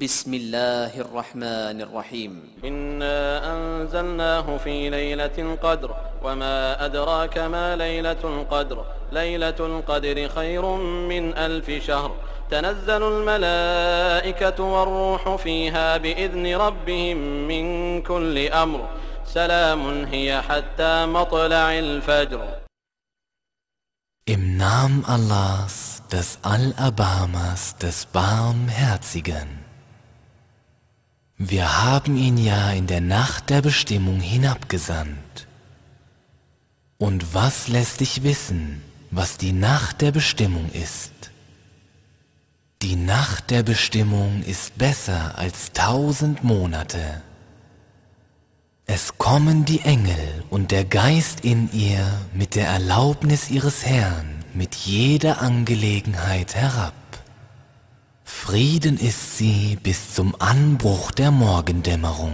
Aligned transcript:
بسم 0.00 0.34
الله 0.34 1.00
الرحمن 1.00 1.80
الرحيم. 1.80 2.32
إنا 2.64 3.20
أنزلناه 3.52 4.56
في 4.56 4.90
ليلة 4.90 5.36
القدر 5.38 5.96
وما 6.22 6.84
أدراك 6.84 7.38
ما 7.38 7.76
ليلة 7.76 8.22
القدر. 8.24 8.84
ليلة 9.12 9.60
القدر 9.60 10.28
خير 10.28 10.64
من 11.12 11.36
ألف 11.36 11.84
شهر. 11.86 12.16
تنزل 12.50 13.02
الملائكة 13.02 14.64
والروح 14.64 15.36
فيها 15.36 15.96
بإذن 15.96 16.56
ربهم 16.56 17.18
من 17.48 17.64
كل 18.02 18.48
أمر. 18.48 18.88
سلام 19.26 20.04
هي 20.04 20.42
حتى 20.42 21.06
مطلع 21.06 21.78
الفجر. 21.78 22.42
Im 24.26 24.56
Namen 24.56 25.04
Allahs, 25.04 26.02
des 26.08 26.38
Allerbarmers, 26.42 27.76
des 27.82 28.06
Barmherzigen. 28.06 29.48
Wir 31.42 31.82
haben 31.82 32.18
ihn 32.18 32.36
ja 32.36 32.70
in 32.72 32.86
der 32.86 33.00
Nacht 33.00 33.48
der 33.48 33.62
Bestimmung 33.62 34.20
hinabgesandt. 34.20 35.46
Und 36.98 37.32
was 37.32 37.66
lässt 37.68 38.00
dich 38.00 38.22
wissen, 38.22 38.82
was 39.10 39.38
die 39.38 39.52
Nacht 39.54 40.02
der 40.02 40.12
Bestimmung 40.12 40.70
ist? 40.72 41.12
Die 42.82 42.94
Nacht 42.94 43.48
der 43.48 43.62
Bestimmung 43.62 44.42
ist 44.42 44.76
besser 44.76 45.38
als 45.38 45.72
tausend 45.72 46.44
Monate. 46.44 47.22
Es 48.84 49.16
kommen 49.16 49.64
die 49.64 49.80
Engel 49.80 50.44
und 50.50 50.70
der 50.70 50.84
Geist 50.84 51.40
in 51.40 51.72
ihr 51.72 52.06
mit 52.34 52.54
der 52.54 52.66
Erlaubnis 52.66 53.48
ihres 53.48 53.86
Herrn 53.86 54.44
mit 54.52 54.74
jeder 54.74 55.40
Angelegenheit 55.40 56.54
herab. 56.54 56.92
Frieden 58.42 58.96
ist 58.96 59.36
sie 59.36 59.76
bis 59.80 60.14
zum 60.14 60.34
Anbruch 60.38 61.12
der 61.12 61.30
Morgendämmerung. 61.30 62.32